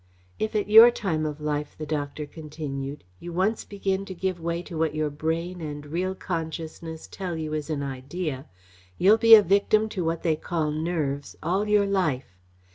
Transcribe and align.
"If 0.39 0.55
at 0.55 0.67
your 0.67 0.89
time 0.89 1.27
of 1.27 1.39
life," 1.39 1.75
the 1.77 1.85
doctor 1.85 2.25
continued, 2.25 3.03
"you 3.19 3.31
once 3.31 3.63
begin 3.63 4.03
to 4.05 4.15
give 4.15 4.39
way 4.41 4.63
to 4.63 4.75
what 4.75 4.95
your 4.95 5.11
brain 5.11 5.61
and 5.61 5.85
real 5.85 6.15
consciousness 6.15 7.05
tell 7.05 7.37
you 7.37 7.53
is 7.53 7.69
an 7.69 7.83
idea, 7.83 8.47
you'll 8.97 9.19
be 9.19 9.35
a 9.35 9.43
victim 9.43 9.89
to 9.89 10.03
what 10.03 10.23
they 10.23 10.35
call 10.35 10.71
'nerves' 10.71 11.35
all 11.43 11.67
your 11.67 11.85
life. 11.85 12.39